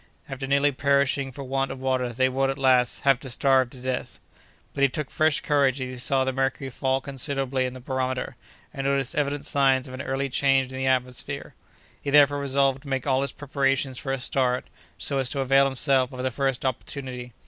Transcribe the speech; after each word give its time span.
After 0.27 0.47
nearly 0.47 0.71
perishing 0.71 1.31
for 1.31 1.43
want 1.43 1.69
of 1.69 1.79
water, 1.79 2.11
they 2.11 2.27
would, 2.27 2.49
at 2.49 2.57
last, 2.57 3.01
have 3.01 3.19
to 3.19 3.29
starve 3.29 3.69
to 3.69 3.77
death! 3.79 4.19
But 4.73 4.81
he 4.81 4.89
took 4.89 5.11
fresh 5.11 5.41
courage 5.41 5.79
as 5.79 5.87
he 5.89 5.97
saw 5.99 6.23
the 6.23 6.33
mercury 6.33 6.71
fall 6.71 7.01
considerably 7.01 7.67
in 7.67 7.73
the 7.73 7.79
barometer, 7.79 8.35
and 8.73 8.87
noticed 8.87 9.13
evident 9.13 9.45
signs 9.45 9.87
of 9.87 9.93
an 9.93 10.01
early 10.01 10.27
change 10.29 10.71
in 10.71 10.77
the 10.79 10.87
atmosphere. 10.87 11.53
He 12.01 12.09
therefore 12.09 12.39
resolved 12.39 12.81
to 12.81 12.89
make 12.89 13.05
all 13.05 13.21
his 13.21 13.31
preparations 13.31 13.99
for 13.99 14.11
a 14.11 14.19
start, 14.19 14.65
so 14.97 15.19
as 15.19 15.29
to 15.29 15.39
avail 15.39 15.65
himself 15.65 16.11
of 16.13 16.23
the 16.23 16.31
first 16.31 16.65
opportunity. 16.65 17.33